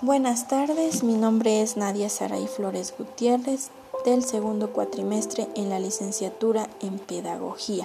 Buenas 0.00 0.46
tardes, 0.46 1.02
mi 1.02 1.14
nombre 1.14 1.60
es 1.60 1.76
Nadia 1.76 2.08
Saray 2.08 2.46
Flores 2.46 2.94
Gutiérrez 2.96 3.70
del 4.04 4.22
segundo 4.22 4.72
cuatrimestre 4.72 5.48
en 5.56 5.70
la 5.70 5.80
licenciatura 5.80 6.68
en 6.80 7.00
Pedagogía. 7.00 7.84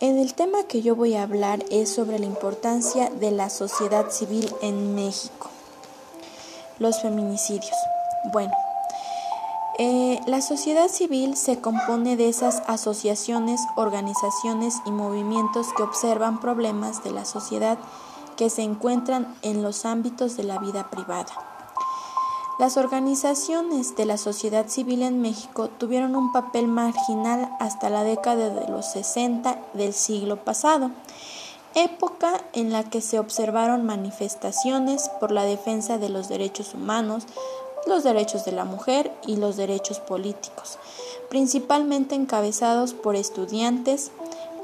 En 0.00 0.16
el 0.16 0.32
tema 0.32 0.62
que 0.62 0.80
yo 0.80 0.96
voy 0.96 1.14
a 1.14 1.24
hablar 1.24 1.62
es 1.70 1.90
sobre 1.90 2.18
la 2.18 2.24
importancia 2.24 3.10
de 3.10 3.30
la 3.30 3.50
sociedad 3.50 4.10
civil 4.10 4.50
en 4.62 4.94
México. 4.94 5.50
Los 6.78 7.02
feminicidios. 7.02 7.76
Bueno, 8.32 8.54
eh, 9.78 10.18
la 10.26 10.40
sociedad 10.40 10.88
civil 10.88 11.36
se 11.36 11.60
compone 11.60 12.16
de 12.16 12.30
esas 12.30 12.62
asociaciones, 12.66 13.60
organizaciones 13.76 14.76
y 14.86 14.92
movimientos 14.92 15.66
que 15.76 15.82
observan 15.82 16.40
problemas 16.40 17.04
de 17.04 17.10
la 17.10 17.26
sociedad 17.26 17.76
que 18.36 18.50
se 18.50 18.62
encuentran 18.62 19.34
en 19.42 19.62
los 19.62 19.84
ámbitos 19.84 20.36
de 20.36 20.44
la 20.44 20.58
vida 20.58 20.90
privada. 20.90 21.32
Las 22.58 22.78
organizaciones 22.78 23.96
de 23.96 24.06
la 24.06 24.16
sociedad 24.16 24.68
civil 24.68 25.02
en 25.02 25.20
México 25.20 25.68
tuvieron 25.68 26.16
un 26.16 26.32
papel 26.32 26.68
marginal 26.68 27.50
hasta 27.60 27.90
la 27.90 28.02
década 28.02 28.48
de 28.48 28.68
los 28.68 28.86
60 28.92 29.58
del 29.74 29.92
siglo 29.92 30.36
pasado, 30.36 30.90
época 31.74 32.40
en 32.54 32.72
la 32.72 32.82
que 32.84 33.02
se 33.02 33.18
observaron 33.18 33.84
manifestaciones 33.84 35.10
por 35.20 35.32
la 35.32 35.44
defensa 35.44 35.98
de 35.98 36.08
los 36.08 36.30
derechos 36.30 36.72
humanos, 36.72 37.24
los 37.86 38.04
derechos 38.04 38.46
de 38.46 38.52
la 38.52 38.64
mujer 38.64 39.12
y 39.26 39.36
los 39.36 39.56
derechos 39.56 40.00
políticos, 40.00 40.78
principalmente 41.28 42.14
encabezados 42.14 42.94
por 42.94 43.16
estudiantes, 43.16 44.10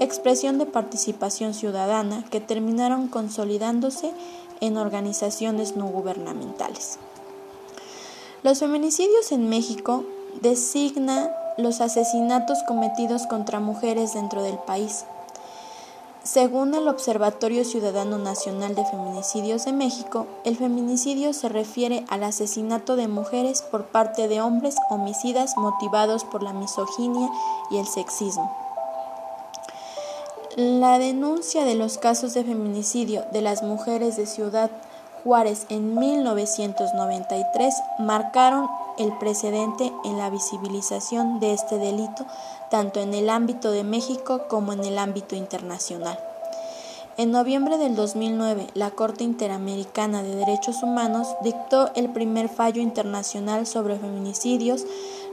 expresión 0.00 0.58
de 0.58 0.66
participación 0.66 1.54
ciudadana 1.54 2.24
que 2.30 2.40
terminaron 2.40 3.08
consolidándose 3.08 4.12
en 4.60 4.76
organizaciones 4.76 5.76
no 5.76 5.86
gubernamentales. 5.86 6.98
Los 8.42 8.60
feminicidios 8.60 9.32
en 9.32 9.48
México 9.48 10.04
designa 10.40 11.30
los 11.58 11.80
asesinatos 11.80 12.58
cometidos 12.66 13.26
contra 13.26 13.60
mujeres 13.60 14.14
dentro 14.14 14.42
del 14.42 14.58
país. 14.58 15.04
Según 16.24 16.72
el 16.74 16.86
Observatorio 16.86 17.64
Ciudadano 17.64 18.16
Nacional 18.16 18.76
de 18.76 18.84
Feminicidios 18.84 19.64
de 19.64 19.72
México, 19.72 20.28
el 20.44 20.56
feminicidio 20.56 21.32
se 21.32 21.48
refiere 21.48 22.04
al 22.08 22.22
asesinato 22.22 22.94
de 22.94 23.08
mujeres 23.08 23.62
por 23.62 23.86
parte 23.86 24.28
de 24.28 24.40
hombres 24.40 24.76
homicidas 24.88 25.56
motivados 25.56 26.22
por 26.24 26.44
la 26.44 26.52
misoginia 26.52 27.28
y 27.72 27.78
el 27.78 27.86
sexismo. 27.86 28.61
La 30.56 30.98
denuncia 30.98 31.64
de 31.64 31.74
los 31.74 31.96
casos 31.96 32.34
de 32.34 32.44
feminicidio 32.44 33.24
de 33.32 33.40
las 33.40 33.62
mujeres 33.62 34.18
de 34.18 34.26
Ciudad 34.26 34.70
Juárez 35.24 35.64
en 35.70 35.94
1993 35.94 37.74
marcaron 37.98 38.68
el 38.98 39.16
precedente 39.16 39.90
en 40.04 40.18
la 40.18 40.28
visibilización 40.28 41.40
de 41.40 41.54
este 41.54 41.78
delito 41.78 42.26
tanto 42.70 43.00
en 43.00 43.14
el 43.14 43.30
ámbito 43.30 43.70
de 43.70 43.82
México 43.82 44.42
como 44.46 44.74
en 44.74 44.84
el 44.84 44.98
ámbito 44.98 45.36
internacional. 45.36 46.18
En 47.16 47.30
noviembre 47.30 47.78
del 47.78 47.96
2009, 47.96 48.66
la 48.74 48.90
Corte 48.90 49.24
Interamericana 49.24 50.22
de 50.22 50.34
Derechos 50.34 50.82
Humanos 50.82 51.28
dictó 51.42 51.90
el 51.94 52.10
primer 52.10 52.50
fallo 52.50 52.82
internacional 52.82 53.66
sobre 53.66 53.98
feminicidios, 53.98 54.84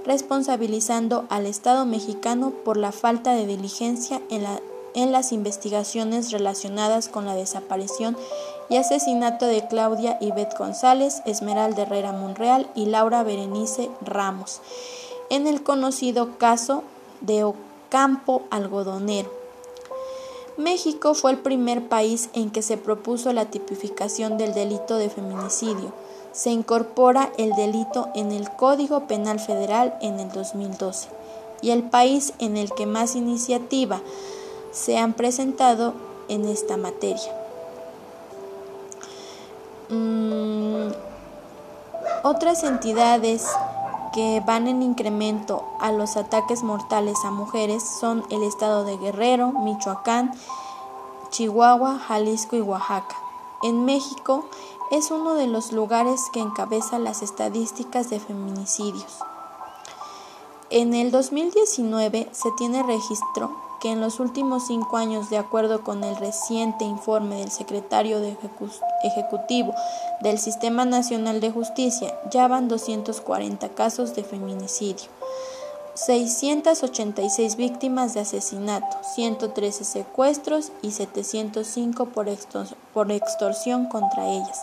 responsabilizando 0.05 1.25
al 1.29 1.45
Estado 1.45 1.85
mexicano 1.85 2.53
por 2.63 2.77
la 2.77 2.93
falta 2.93 3.33
de 3.33 3.45
diligencia 3.45 4.21
en 4.29 4.43
la 4.43 4.61
en 4.95 5.11
las 5.11 5.31
investigaciones 5.31 6.31
relacionadas 6.31 7.07
con 7.07 7.25
la 7.25 7.35
desaparición 7.35 8.17
y 8.69 8.77
asesinato 8.77 9.45
de 9.45 9.67
Claudia 9.67 10.17
Ivette 10.21 10.57
González, 10.57 11.21
Esmeralda 11.25 11.83
Herrera 11.83 12.11
Monreal 12.11 12.69
y 12.75 12.85
Laura 12.85 13.23
Berenice 13.23 13.89
Ramos, 14.01 14.61
en 15.29 15.47
el 15.47 15.63
conocido 15.63 16.37
caso 16.37 16.83
de 17.21 17.43
Ocampo 17.43 18.43
Algodonero. 18.51 19.39
México 20.57 21.13
fue 21.13 21.31
el 21.31 21.37
primer 21.37 21.87
país 21.87 22.29
en 22.33 22.51
que 22.51 22.61
se 22.61 22.75
propuso 22.75 23.31
la 23.31 23.45
tipificación 23.45 24.37
del 24.37 24.53
delito 24.53 24.97
de 24.97 25.09
feminicidio. 25.09 25.93
Se 26.33 26.49
incorpora 26.49 27.31
el 27.37 27.53
delito 27.53 28.09
en 28.13 28.33
el 28.33 28.51
Código 28.51 29.07
Penal 29.07 29.39
Federal 29.39 29.97
en 30.01 30.19
el 30.19 30.29
2012 30.31 31.07
y 31.61 31.71
el 31.71 31.83
país 31.83 32.33
en 32.39 32.57
el 32.57 32.71
que 32.73 32.85
más 32.85 33.15
iniciativa 33.15 34.01
se 34.71 34.97
han 34.97 35.13
presentado 35.13 35.93
en 36.27 36.45
esta 36.45 36.77
materia. 36.77 37.31
Mm, 39.89 40.91
otras 42.23 42.63
entidades 42.63 43.47
que 44.13 44.41
van 44.45 44.67
en 44.67 44.81
incremento 44.81 45.63
a 45.79 45.91
los 45.91 46.17
ataques 46.17 46.63
mortales 46.63 47.17
a 47.25 47.31
mujeres 47.31 47.83
son 47.99 48.23
el 48.29 48.43
estado 48.43 48.83
de 48.83 48.97
Guerrero, 48.97 49.51
Michoacán, 49.51 50.33
Chihuahua, 51.29 51.99
Jalisco 51.99 52.55
y 52.55 52.61
Oaxaca. 52.61 53.15
En 53.63 53.85
México 53.85 54.45
es 54.91 55.11
uno 55.11 55.35
de 55.35 55.47
los 55.47 55.71
lugares 55.71 56.29
que 56.33 56.39
encabeza 56.39 56.97
las 56.97 57.21
estadísticas 57.21 58.09
de 58.09 58.19
feminicidios. 58.19 59.19
En 60.69 60.93
el 60.93 61.11
2019 61.11 62.29
se 62.31 62.51
tiene 62.57 62.83
registro 62.83 63.68
que 63.79 63.91
en 63.91 64.01
los 64.01 64.19
últimos 64.19 64.67
cinco 64.67 64.97
años, 64.97 65.29
de 65.29 65.37
acuerdo 65.37 65.83
con 65.83 66.03
el 66.03 66.15
reciente 66.15 66.85
informe 66.85 67.37
del 67.37 67.51
secretario 67.51 68.19
Ejecutivo 69.03 69.73
del 70.21 70.37
Sistema 70.37 70.85
Nacional 70.85 71.39
de 71.39 71.51
Justicia, 71.51 72.13
ya 72.31 72.47
van 72.47 72.67
240 72.67 73.69
casos 73.69 74.15
de 74.15 74.23
feminicidio, 74.23 75.09
686 75.95 77.55
víctimas 77.55 78.13
de 78.13 78.21
asesinato, 78.21 78.97
113 79.15 79.83
secuestros 79.83 80.71
y 80.81 80.91
705 80.91 82.05
por, 82.05 82.27
por 82.93 83.11
extorsión 83.11 83.87
contra 83.87 84.27
ellas, 84.27 84.61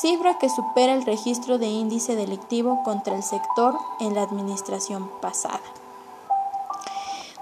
cifra 0.00 0.38
que 0.38 0.48
supera 0.48 0.94
el 0.94 1.04
registro 1.04 1.58
de 1.58 1.66
índice 1.66 2.16
delictivo 2.16 2.82
contra 2.84 3.16
el 3.16 3.22
sector 3.22 3.76
en 4.00 4.14
la 4.14 4.22
administración 4.22 5.10
pasada. 5.20 5.62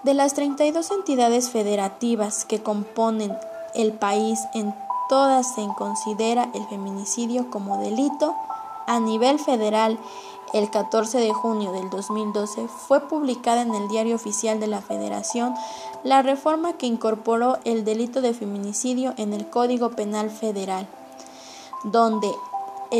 De 0.04 0.12
las 0.12 0.34
32 0.34 0.90
entidades 0.90 1.48
federativas 1.48 2.44
que 2.44 2.62
componen 2.62 3.34
el 3.74 3.94
país, 3.94 4.38
en 4.52 4.74
todas 5.08 5.54
se 5.54 5.66
considera 5.78 6.50
el 6.54 6.66
feminicidio 6.66 7.50
como 7.50 7.78
delito. 7.78 8.34
A 8.86 9.00
nivel 9.00 9.38
federal, 9.38 9.98
el 10.52 10.70
14 10.70 11.18
de 11.18 11.32
junio 11.32 11.72
del 11.72 11.88
2012 11.88 12.68
fue 12.68 13.00
publicada 13.08 13.62
en 13.62 13.74
el 13.74 13.88
Diario 13.88 14.16
Oficial 14.16 14.60
de 14.60 14.66
la 14.66 14.82
Federación 14.82 15.54
la 16.02 16.20
reforma 16.20 16.74
que 16.74 16.84
incorporó 16.84 17.56
el 17.64 17.86
delito 17.86 18.20
de 18.20 18.34
feminicidio 18.34 19.14
en 19.16 19.32
el 19.32 19.48
Código 19.48 19.92
Penal 19.92 20.28
Federal, 20.28 20.86
donde 21.82 22.30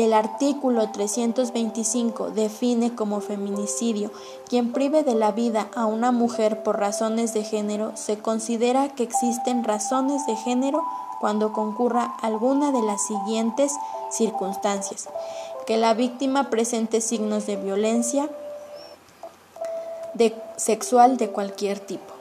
el 0.03 0.13
artículo 0.13 0.91
325 0.91 2.31
define 2.31 2.95
como 2.95 3.21
feminicidio 3.21 4.11
quien 4.49 4.73
prive 4.73 5.03
de 5.03 5.15
la 5.15 5.31
vida 5.31 5.69
a 5.73 5.85
una 5.85 6.11
mujer 6.11 6.63
por 6.63 6.79
razones 6.79 7.33
de 7.33 7.43
género. 7.43 7.95
Se 7.95 8.17
considera 8.17 8.89
que 8.89 9.03
existen 9.03 9.63
razones 9.63 10.25
de 10.27 10.35
género 10.35 10.83
cuando 11.21 11.53
concurra 11.53 12.13
alguna 12.21 12.73
de 12.73 12.81
las 12.81 13.05
siguientes 13.07 13.71
circunstancias. 14.11 15.07
Que 15.65 15.77
la 15.77 15.93
víctima 15.93 16.49
presente 16.49 16.99
signos 16.99 17.45
de 17.45 17.55
violencia 17.55 18.29
sexual 20.57 21.17
de 21.17 21.29
cualquier 21.29 21.79
tipo 21.79 22.14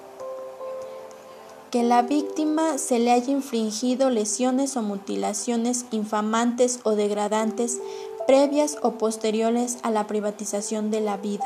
que 1.75 1.83
la 1.83 2.03
víctima 2.03 2.79
se 2.79 3.01
le 3.01 3.11
haya 3.11 3.33
infringido 3.33 4.09
lesiones 4.09 4.77
o 4.77 4.83
mutilaciones 4.83 5.87
infamantes 5.91 6.79
o 6.85 6.93
degradantes 6.93 7.81
previas 8.29 8.77
o 8.83 8.93
posteriores 8.93 9.79
a 9.83 9.91
la 9.91 10.07
privatización 10.07 10.93
de 10.93 11.01
la 11.01 11.17
vida 11.17 11.45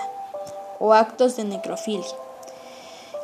o 0.80 0.92
actos 0.92 1.36
de 1.36 1.44
necrofilia, 1.44 2.04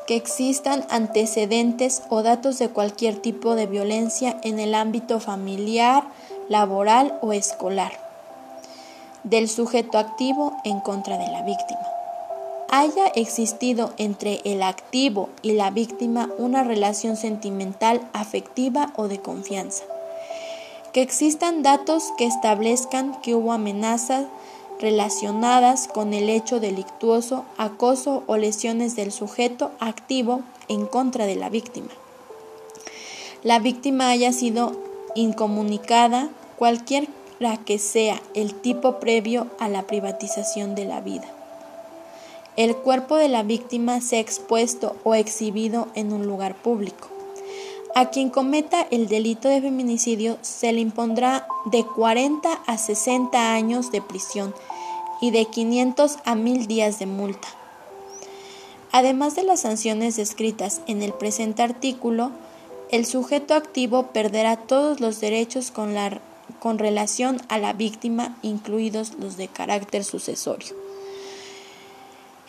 que 0.07 0.17
existan 0.17 0.87
antecedentes 0.89 2.01
o 2.09 2.23
datos 2.23 2.59
de 2.59 2.71
cualquier 2.71 3.19
tipo 3.19 3.55
de 3.55 3.67
violencia 3.67 4.41
en 4.43 4.59
el 4.59 4.75
ámbito 4.75 5.21
familiar, 5.21 6.05
laboral 6.49 7.19
o 7.21 7.35
escolar, 7.35 7.93
del 9.25 9.51
sujeto 9.51 9.99
activo 9.99 10.57
en 10.65 10.81
contra 10.81 11.19
de 11.19 11.31
la 11.31 11.43
víctima 11.43 11.94
haya 12.71 13.07
existido 13.09 13.93
entre 13.99 14.41
el 14.45 14.63
activo 14.63 15.29
y 15.43 15.53
la 15.53 15.71
víctima 15.71 16.31
una 16.39 16.65
relación 16.65 17.17
sentimental, 17.17 18.01
afectiva 18.13 18.93
o 18.97 19.09
de 19.09 19.19
confianza. 19.19 19.85
Que 20.93 21.03
existan 21.03 21.63
datos 21.63 22.13
que 22.17 22.27
establezcan 22.27 23.21
que 23.21 23.35
hubo 23.35 23.53
amenazas 23.53 24.27
relacionadas 24.81 25.89
con 25.89 26.15
el 26.15 26.29
hecho 26.29 26.61
delictuoso, 26.61 27.45
acoso 27.57 28.23
o 28.27 28.37
lesiones 28.37 28.97
del 28.97 29.13
sujeto 29.13 29.71
activo 29.81 30.43
en 30.69 30.87
contra 30.87 31.27
de 31.27 31.37
la 31.37 31.49
víctima. 31.49 31.91
La 33.43 33.59
víctima 33.59 34.11
haya 34.11 34.33
sido 34.33 34.73
incomunicada, 35.15 36.29
cualquier 36.57 37.07
cualquiera 37.07 37.25
que 37.65 37.79
sea 37.79 38.21
el 38.35 38.55
tipo 38.55 39.01
previo 39.01 39.49
a 39.59 39.69
la 39.69 39.83
privatización 39.83 40.75
de 40.75 40.85
la 40.85 41.01
vida. 41.01 41.34
El 42.57 42.77
cuerpo 42.77 43.17
de 43.17 43.29
la 43.29 43.43
víctima 43.43 44.01
sea 44.01 44.21
expuesto 44.21 44.95
o 45.03 45.17
exhibido 45.17 45.89
en 45.97 46.13
un 46.13 46.25
lugar 46.25 46.55
público. 46.55 47.09
A 47.97 48.11
quien 48.11 48.31
cometa 48.31 48.87
el 48.93 49.09
delito 49.09 49.49
de 49.49 49.61
feminicidio 49.61 50.39
se 50.41 50.73
le 50.73 50.81
impondrá 50.81 51.49
de 51.65 51.85
40 51.85 52.53
a 52.53 52.79
60 52.79 53.55
años 53.55 53.91
de 53.91 54.03
prisión 54.03 54.55
y 55.21 55.33
de 55.33 55.47
500 55.47 56.19
a 56.25 56.37
1000 56.37 56.67
días 56.69 57.01
de 57.01 57.07
multa. 57.07 57.49
Además 58.93 59.35
de 59.35 59.43
las 59.43 59.63
sanciones 59.63 60.15
descritas 60.15 60.81
en 60.87 61.03
el 61.03 61.13
presente 61.13 61.65
artículo, 61.65 62.31
el 62.93 63.05
sujeto 63.05 63.55
activo 63.55 64.13
perderá 64.13 64.57
todos 64.57 65.01
los 65.01 65.21
derechos 65.21 65.73
con, 65.73 65.95
la, 65.95 66.21
con 66.61 66.79
relación 66.79 67.43
a 67.49 67.59
la 67.59 67.73
víctima, 67.73 68.37
incluidos 68.43 69.15
los 69.19 69.37
de 69.37 69.49
carácter 69.49 70.05
sucesorio. 70.05 70.84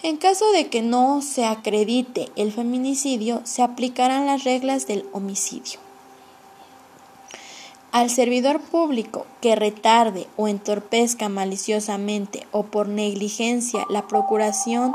En 0.06 0.18
caso 0.18 0.52
de 0.52 0.68
que 0.68 0.84
no 0.84 1.24
se 1.24 1.46
acredite 1.46 2.30
el 2.36 2.52
feminicidio, 2.52 3.42
se 3.44 3.64
aplicarán 3.64 4.28
las 4.28 4.44
reglas 4.44 4.86
del 4.86 5.04
homicidio. 5.14 5.80
Al 7.92 8.12
servidor 8.12 8.60
público 8.60 9.26
que 9.42 9.56
retarde 9.56 10.28
o 10.38 10.48
entorpezca 10.48 11.28
maliciosamente 11.28 12.46
o 12.52 12.62
por 12.62 12.88
negligencia 12.88 13.84
la 13.90 14.08
procuración 14.08 14.94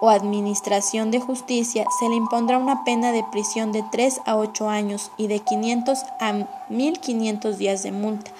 o 0.00 0.10
administración 0.10 1.12
de 1.12 1.20
justicia, 1.20 1.86
se 2.00 2.08
le 2.08 2.16
impondrá 2.16 2.58
una 2.58 2.82
pena 2.82 3.12
de 3.12 3.22
prisión 3.30 3.70
de 3.70 3.84
3 3.92 4.22
a 4.26 4.36
8 4.36 4.68
años 4.68 5.12
y 5.16 5.28
de 5.28 5.38
500 5.38 6.00
a 6.18 6.32
1.500 6.68 7.54
días 7.54 7.84
de 7.84 7.92
multa. 7.92 8.32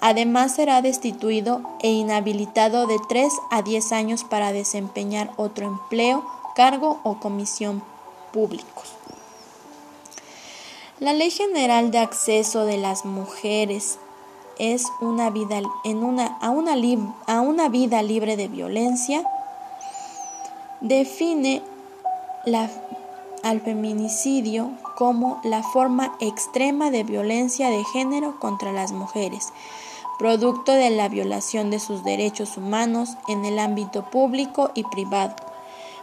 Además 0.00 0.54
será 0.54 0.82
destituido 0.82 1.62
e 1.80 1.90
inhabilitado 1.90 2.86
de 2.86 2.98
3 3.08 3.32
a 3.50 3.62
10 3.62 3.92
años 3.92 4.24
para 4.24 4.52
desempeñar 4.52 5.32
otro 5.36 5.66
empleo, 5.66 6.24
cargo 6.54 7.00
o 7.02 7.18
comisión 7.18 7.82
públicos. 8.32 8.92
La 11.00 11.12
Ley 11.12 11.30
General 11.30 11.90
de 11.90 11.98
Acceso 11.98 12.64
de 12.64 12.78
las 12.78 13.04
Mujeres 13.04 13.98
es 14.58 14.86
una 15.00 15.30
vida 15.30 15.60
en 15.84 16.04
una, 16.04 16.38
a, 16.40 16.50
una 16.50 16.74
a 17.26 17.40
una 17.40 17.68
vida 17.68 18.02
libre 18.02 18.36
de 18.36 18.48
violencia 18.48 19.22
define 20.80 21.62
al 23.46 23.60
feminicidio 23.60 24.72
como 24.96 25.40
la 25.44 25.62
forma 25.62 26.16
extrema 26.18 26.90
de 26.90 27.04
violencia 27.04 27.70
de 27.70 27.84
género 27.84 28.40
contra 28.40 28.72
las 28.72 28.90
mujeres, 28.90 29.52
producto 30.18 30.72
de 30.72 30.90
la 30.90 31.08
violación 31.08 31.70
de 31.70 31.78
sus 31.78 32.02
derechos 32.02 32.56
humanos 32.56 33.16
en 33.28 33.44
el 33.44 33.60
ámbito 33.60 34.10
público 34.10 34.72
y 34.74 34.82
privado, 34.82 35.36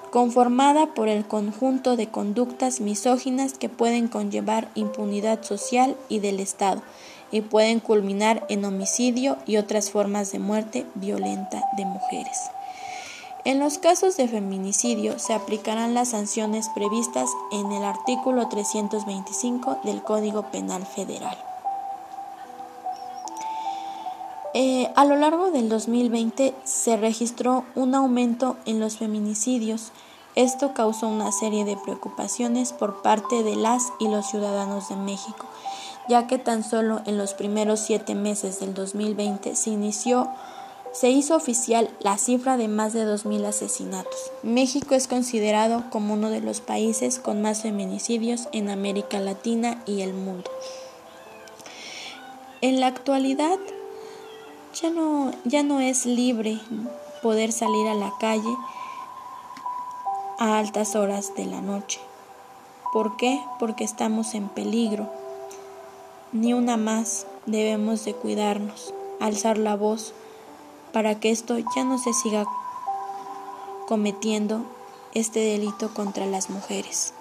conformada 0.09 0.85
por 0.93 1.09
el 1.09 1.25
conjunto 1.25 1.97
de 1.97 2.07
conductas 2.07 2.79
misóginas 2.79 3.57
que 3.57 3.67
pueden 3.67 4.07
conllevar 4.07 4.69
impunidad 4.75 5.43
social 5.43 5.97
y 6.07 6.19
del 6.19 6.39
Estado 6.39 6.81
y 7.29 7.41
pueden 7.41 7.81
culminar 7.81 8.45
en 8.47 8.63
homicidio 8.63 9.37
y 9.45 9.57
otras 9.57 9.91
formas 9.91 10.31
de 10.31 10.39
muerte 10.39 10.85
violenta 10.95 11.61
de 11.75 11.83
mujeres. 11.83 12.37
En 13.45 13.59
los 13.59 13.77
casos 13.77 14.15
de 14.15 14.29
feminicidio 14.29 15.19
se 15.19 15.33
aplicarán 15.33 15.93
las 15.93 16.11
sanciones 16.11 16.69
previstas 16.69 17.29
en 17.51 17.73
el 17.73 17.83
artículo 17.83 18.47
325 18.47 19.79
del 19.83 20.01
Código 20.01 20.43
Penal 20.43 20.85
Federal. 20.85 21.37
Eh, 24.53 24.89
a 24.95 25.03
lo 25.03 25.17
largo 25.17 25.51
del 25.51 25.67
2020 25.67 26.55
se 26.63 26.95
registró 26.95 27.65
un 27.75 27.95
aumento 27.95 28.55
en 28.65 28.79
los 28.79 28.95
feminicidios. 28.95 29.91
Esto 30.35 30.73
causó 30.73 31.09
una 31.09 31.33
serie 31.33 31.65
de 31.65 31.75
preocupaciones 31.75 32.71
por 32.71 33.01
parte 33.01 33.43
de 33.43 33.57
las 33.57 33.91
y 33.99 34.07
los 34.07 34.25
ciudadanos 34.29 34.87
de 34.87 34.95
México, 34.95 35.47
ya 36.07 36.27
que 36.27 36.37
tan 36.37 36.63
solo 36.63 37.01
en 37.05 37.17
los 37.17 37.33
primeros 37.33 37.81
siete 37.81 38.15
meses 38.15 38.61
del 38.61 38.73
2020 38.73 39.53
se 39.57 39.69
inició 39.69 40.29
se 40.93 41.09
hizo 41.09 41.35
oficial 41.35 41.89
la 41.99 42.17
cifra 42.17 42.55
de 42.55 42.67
más 42.67 42.93
de 42.93 43.05
2.000 43.05 43.45
asesinatos. 43.45 44.31
México 44.43 44.93
es 44.93 45.07
considerado 45.07 45.83
como 45.89 46.13
uno 46.13 46.29
de 46.29 46.39
los 46.39 46.61
países 46.61 47.19
con 47.19 47.41
más 47.41 47.63
feminicidios 47.63 48.47
en 48.51 48.69
América 48.69 49.19
Latina 49.19 49.81
y 49.87 50.01
el 50.01 50.13
mundo. 50.13 50.49
En 52.61 52.79
la 52.79 52.87
actualidad 52.87 53.57
ya 54.81 54.91
no, 54.91 55.31
ya 55.45 55.63
no 55.63 55.79
es 55.79 56.05
libre 56.05 56.59
poder 57.23 57.51
salir 57.51 57.87
a 57.87 57.95
la 57.95 58.13
calle 58.19 58.55
a 60.37 60.59
altas 60.59 60.95
horas 60.95 61.35
de 61.35 61.45
la 61.45 61.61
noche. 61.61 61.99
¿Por 62.93 63.17
qué? 63.17 63.41
Porque 63.59 63.83
estamos 63.83 64.35
en 64.35 64.47
peligro. 64.47 65.09
Ni 66.31 66.53
una 66.53 66.77
más 66.77 67.25
debemos 67.47 68.05
de 68.05 68.13
cuidarnos, 68.13 68.93
alzar 69.19 69.57
la 69.57 69.75
voz 69.75 70.13
para 70.93 71.19
que 71.19 71.31
esto 71.31 71.57
ya 71.75 71.83
no 71.83 71.97
se 71.97 72.13
siga 72.13 72.45
cometiendo 73.87 74.63
este 75.13 75.39
delito 75.39 75.93
contra 75.93 76.25
las 76.25 76.49
mujeres. 76.49 77.13